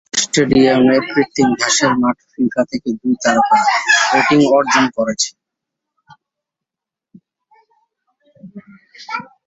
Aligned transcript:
স্টেডিয়ামের 0.21 1.01
কৃত্রিম 1.11 1.49
ঘাসের 1.61 1.93
মাঠ 2.01 2.17
ফিফা 2.31 2.63
থেকে 2.71 2.89
দুই 2.99 3.13
তারকা 3.23 3.59
রেটিং 4.11 4.39
অর্জন 4.57 4.85
করেছে। 4.97 5.29